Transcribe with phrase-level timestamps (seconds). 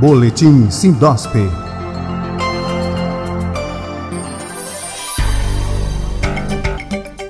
[0.00, 1.34] Boletim Sindosp.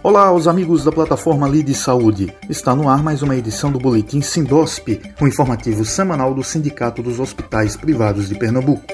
[0.00, 2.32] Olá, os amigos da plataforma Lide Saúde.
[2.48, 7.02] Está no ar mais uma edição do Boletim Sindosp, o um informativo semanal do Sindicato
[7.02, 8.84] dos Hospitais Privados de Pernambuco.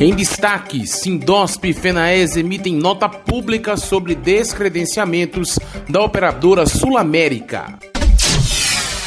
[0.00, 5.58] Em destaque, Sindosp e FENAES emitem nota pública sobre descredenciamentos
[5.90, 7.76] da operadora Sul América.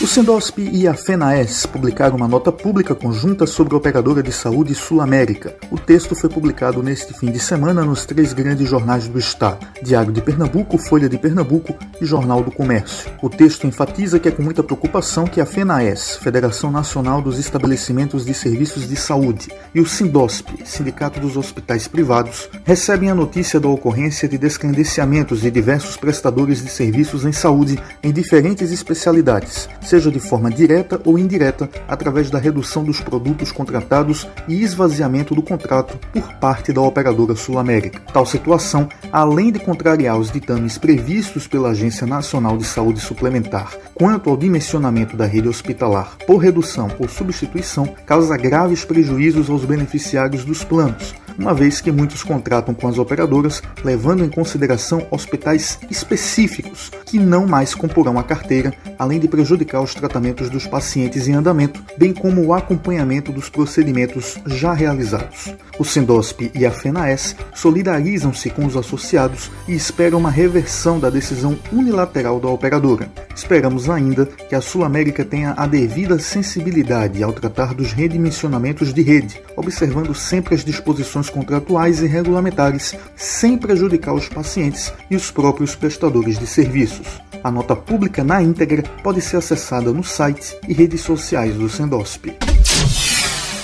[0.10, 4.74] O Sendosp e a FENAES publicaram uma nota pública conjunta sobre a operadora de saúde
[4.74, 5.56] Sul América.
[5.70, 10.11] O texto foi publicado neste fim de semana nos três grandes jornais do Estado: Diário
[10.11, 13.11] de Pernambuco, Folha de Pernambuco e Jornal do Comércio.
[13.21, 18.26] O texto enfatiza que é com muita preocupação que a FENAES, Federação Nacional dos Estabelecimentos
[18.26, 23.68] de Serviços de Saúde, e o Sindosp, Sindicato dos Hospitais Privados, recebem a notícia da
[23.68, 30.20] ocorrência de descredenciamentos de diversos prestadores de serviços em saúde em diferentes especialidades seja de
[30.20, 36.34] forma direta ou indireta, através da redução dos produtos contratados e esvaziamento do contrato por
[36.36, 38.02] parte da operadora Sul-América.
[38.14, 44.30] Tal situação, além de contrariar os ditames previstos pela Agência Nacional de Saúde Suplementar quanto
[44.30, 50.64] ao dimensionamento da rede hospitalar por redução ou substituição, causa graves prejuízos aos beneficiários dos
[50.64, 57.18] planos, uma vez que muitos contratam com as operadoras, levando em consideração hospitais específicos que
[57.18, 62.14] não mais comporão a carteira, além de prejudicar os tratamentos dos pacientes em andamento, bem
[62.14, 65.54] como o acompanhamento dos procedimentos já realizados.
[65.80, 71.58] O Sindosp e a FENAES solidarizam-se com os associados e esperam uma reversão da decisão
[71.72, 73.10] unilateral da operadora.
[73.34, 79.02] Esperamos ainda que a Sul América tenha a devida sensibilidade ao tratar dos redimensionamentos de
[79.02, 85.76] rede, observando sempre as disposições contratuais e regulamentares, sem prejudicar os pacientes e os próprios
[85.76, 87.08] prestadores de serviços.
[87.44, 92.36] A nota pública na íntegra pode ser acessada no site e redes sociais do Sendosp.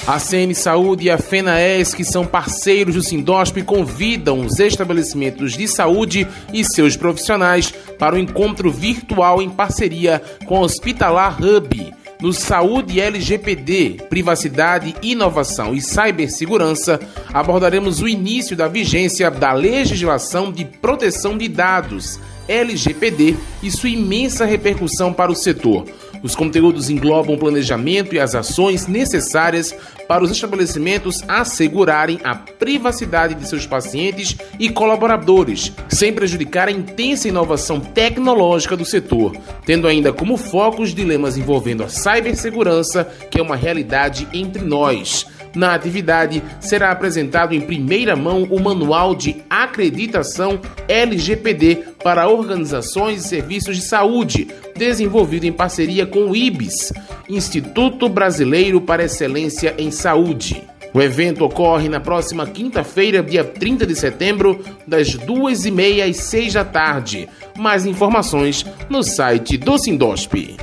[0.07, 5.67] A CN Saúde e a FENAES, que são parceiros do Sindosp, convidam os estabelecimentos de
[5.67, 12.04] saúde e seus profissionais para o encontro virtual em parceria com a Hospitalar Hub.
[12.21, 16.99] No Saúde LGPD, Privacidade, Inovação e Cibersegurança,
[17.33, 24.45] abordaremos o início da vigência da legislação de proteção de dados, LGPD, e sua imensa
[24.45, 25.85] repercussão para o setor.
[26.23, 29.75] Os conteúdos englobam o planejamento e as ações necessárias
[30.07, 37.27] para os estabelecimentos assegurarem a privacidade de seus pacientes e colaboradores, sem prejudicar a intensa
[37.27, 43.43] inovação tecnológica do setor, tendo ainda como foco os dilemas envolvendo a cibersegurança, que é
[43.43, 45.25] uma realidade entre nós.
[45.55, 53.27] Na atividade, será apresentado em primeira mão o Manual de Acreditação LGPD para organizações e
[53.27, 56.93] serviços de saúde, desenvolvido em parceria com o IBS,
[57.29, 60.63] Instituto Brasileiro para Excelência em Saúde.
[60.93, 66.17] O evento ocorre na próxima quinta-feira, dia 30 de setembro, das duas e meia às
[66.17, 67.27] seis da tarde.
[67.57, 70.55] Mais informações no site do Sindosp.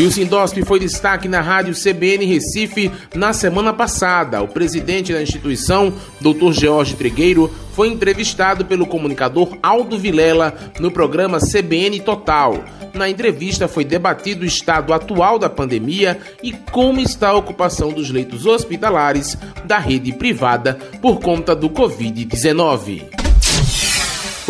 [0.00, 4.40] E o Sindosp foi destaque na rádio CBN Recife na semana passada.
[4.40, 6.52] O presidente da instituição, Dr.
[6.52, 12.64] George Trigueiro, foi entrevistado pelo comunicador Aldo Vilela no programa CBN Total.
[12.94, 18.08] Na entrevista foi debatido o estado atual da pandemia e como está a ocupação dos
[18.08, 23.19] leitos hospitalares da rede privada por conta do Covid-19.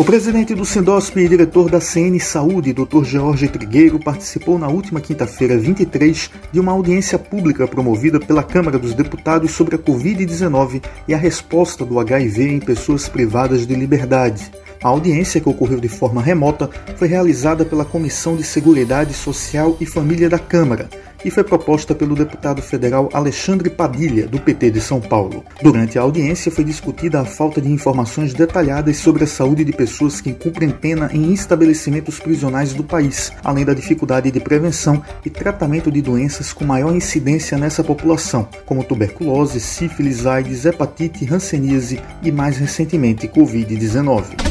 [0.01, 3.03] O presidente do Sindosp e diretor da CN Saúde, Dr.
[3.03, 8.95] Jorge Trigueiro, participou na última quinta-feira, 23, de uma audiência pública promovida pela Câmara dos
[8.95, 14.51] Deputados sobre a Covid-19 e a resposta do HIV em pessoas privadas de liberdade.
[14.83, 19.85] A audiência, que ocorreu de forma remota, foi realizada pela Comissão de Seguridade Social e
[19.85, 20.89] Família da Câmara
[21.23, 25.43] e foi proposta pelo deputado federal Alexandre Padilha, do PT de São Paulo.
[25.61, 30.21] Durante a audiência foi discutida a falta de informações detalhadas sobre a saúde de pessoas
[30.21, 35.91] que cumprem pena em estabelecimentos prisionais do país, além da dificuldade de prevenção e tratamento
[35.91, 42.57] de doenças com maior incidência nessa população, como tuberculose, sífilis, AIDS, hepatite, hanseníase e mais
[42.57, 44.50] recentemente Covid-19.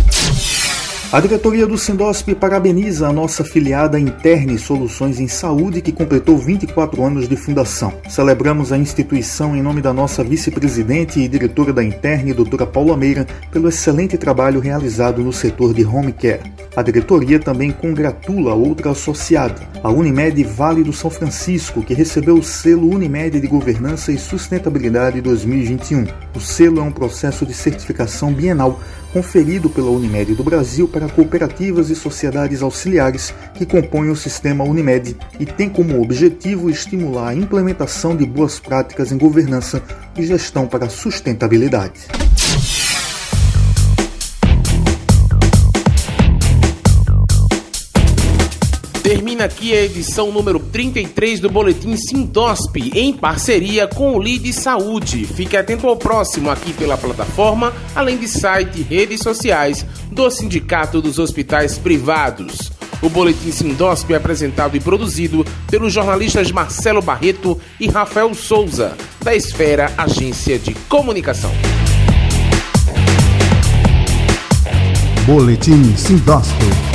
[1.12, 7.04] A diretoria do Sindosp parabeniza a nossa filiada Interne Soluções em Saúde, que completou 24
[7.04, 7.92] anos de fundação.
[8.08, 13.26] Celebramos a instituição em nome da nossa vice-presidente e diretora da Interne, doutora Paula Meira,
[13.50, 16.42] pelo excelente trabalho realizado no setor de home care.
[16.76, 22.44] A diretoria também congratula outra associada, a Unimed Vale do São Francisco, que recebeu o
[22.44, 26.06] selo Unimed de Governança e Sustentabilidade 2021.
[26.36, 28.78] O selo é um processo de certificação bienal
[29.12, 35.16] conferido pela Unimed do Brasil para cooperativas e sociedades auxiliares que compõem o sistema Unimed
[35.40, 39.82] e tem como objetivo estimular a implementação de boas práticas em governança
[40.16, 42.06] e gestão para sustentabilidade.
[49.02, 55.24] Termina aqui a edição número 33 do Boletim Sindosp, em parceria com o Lide Saúde.
[55.24, 61.00] Fique atento ao próximo aqui pela plataforma, além de site e redes sociais do Sindicato
[61.00, 62.70] dos Hospitais Privados.
[63.00, 69.34] O Boletim Sindosp é apresentado e produzido pelos jornalistas Marcelo Barreto e Rafael Souza, da
[69.34, 71.50] Esfera Agência de Comunicação.
[75.24, 76.89] Boletim Sindosp